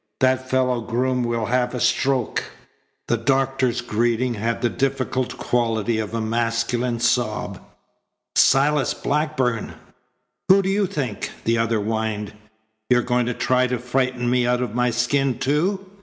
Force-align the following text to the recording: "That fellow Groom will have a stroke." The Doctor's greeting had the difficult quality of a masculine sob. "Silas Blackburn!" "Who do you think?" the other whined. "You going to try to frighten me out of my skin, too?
"That 0.19 0.49
fellow 0.49 0.81
Groom 0.81 1.23
will 1.23 1.45
have 1.45 1.75
a 1.75 1.79
stroke." 1.79 2.45
The 3.07 3.17
Doctor's 3.17 3.81
greeting 3.81 4.33
had 4.33 4.63
the 4.63 4.67
difficult 4.69 5.37
quality 5.37 5.99
of 5.99 6.15
a 6.15 6.19
masculine 6.19 6.99
sob. 6.99 7.59
"Silas 8.35 8.95
Blackburn!" 8.95 9.75
"Who 10.49 10.63
do 10.63 10.69
you 10.69 10.87
think?" 10.87 11.29
the 11.43 11.59
other 11.59 11.77
whined. 11.79 12.33
"You 12.89 13.03
going 13.03 13.27
to 13.27 13.35
try 13.35 13.67
to 13.67 13.77
frighten 13.77 14.27
me 14.27 14.47
out 14.47 14.63
of 14.63 14.73
my 14.73 14.89
skin, 14.89 15.37
too? 15.37 15.85